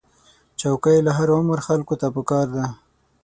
چوکۍ 0.59 0.97
له 1.05 1.11
هر 1.17 1.27
عمر 1.37 1.59
خلکو 1.67 1.93
ته 2.01 2.07
پکار 2.15 2.47
ده. 2.55 2.65